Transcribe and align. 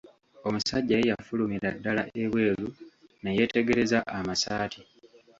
Omusajja 0.47 0.95
ye 0.99 1.09
yafulumira 1.11 1.69
ddala 1.75 2.03
ebweru 2.21 2.67
ne 3.21 3.31
yeetegereza 3.37 3.99
amasaati. 4.17 4.81